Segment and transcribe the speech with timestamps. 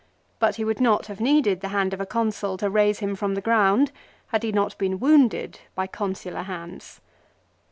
[0.39, 3.35] But he would not have needed the hand of a Consul to raise him from
[3.35, 3.91] the ground,
[4.29, 7.01] had he not been wounded by consular hands.